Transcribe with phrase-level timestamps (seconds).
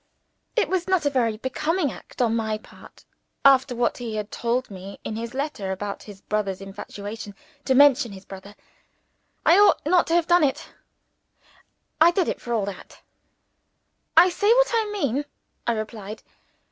[0.55, 3.05] It was not a very becoming act on my part
[3.45, 7.35] (after what he had told me in his letter about his brother's infatuation)
[7.65, 8.55] to mention his brother.
[9.45, 10.69] I ought not to have done it.
[12.01, 13.03] I did it, for all that.
[14.17, 15.23] "I say what I mean,"
[15.67, 16.23] I replied.